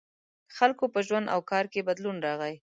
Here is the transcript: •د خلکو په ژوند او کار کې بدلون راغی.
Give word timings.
•د 0.47 0.51
خلکو 0.57 0.85
په 0.93 0.99
ژوند 1.07 1.25
او 1.33 1.39
کار 1.51 1.65
کې 1.71 1.87
بدلون 1.89 2.17
راغی. 2.25 2.55